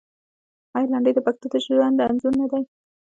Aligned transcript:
آیا 0.75 0.87
لنډۍ 0.91 1.11
د 1.15 1.19
پښتنو 1.25 1.49
د 1.53 1.55
ژوند 1.65 2.01
انځور 2.05 2.33
نه 2.41 2.45
دی؟ 2.51 2.63